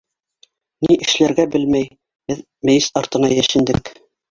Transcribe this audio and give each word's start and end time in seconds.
Ни 0.85 0.95
эшләргә 1.07 1.45
белмәй, 1.57 1.87
беҙ 2.33 2.41
мейес 2.71 2.91
артына 3.03 3.33
йәшендек. 3.39 3.97